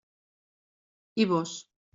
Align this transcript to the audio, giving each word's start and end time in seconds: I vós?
I 1.21 1.23
vós? 1.35 1.53